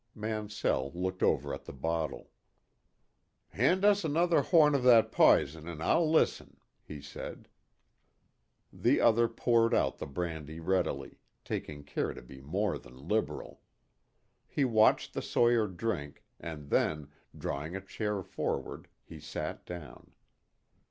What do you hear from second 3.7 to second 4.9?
us another horn of